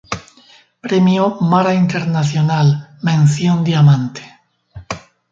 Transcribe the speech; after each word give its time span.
Premio 0.85 1.23
Mara 1.51 1.73
Internacional, 1.83 2.67
mención 3.07 3.57
diamante. 3.63 4.23